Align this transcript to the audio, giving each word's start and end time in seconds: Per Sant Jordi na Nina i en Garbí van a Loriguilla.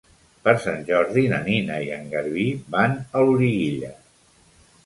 Per 0.45 0.53
Sant 0.63 0.79
Jordi 0.87 1.25
na 1.33 1.41
Nina 1.43 1.77
i 1.89 1.91
en 1.97 2.09
Garbí 2.15 2.47
van 2.77 2.99
a 3.21 3.25
Loriguilla. 3.29 3.93